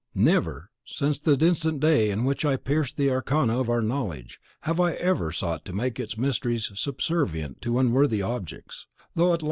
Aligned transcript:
Never 0.15 0.71
since 0.83 1.19
the 1.19 1.37
distant 1.37 1.79
day 1.79 2.09
in 2.09 2.25
which 2.25 2.43
I 2.43 2.55
pierced 2.57 2.97
the 2.97 3.11
Arcana 3.11 3.59
of 3.59 3.69
our 3.69 3.83
knowledge, 3.83 4.41
have 4.61 4.79
I 4.79 4.93
ever 4.93 5.31
sought 5.31 5.63
to 5.65 5.73
make 5.73 5.99
its 5.99 6.17
mysteries 6.17 6.71
subservient 6.73 7.61
to 7.61 7.77
unworthy 7.77 8.23
objects; 8.23 8.87
though, 9.15 9.29
alas! 9.35 9.39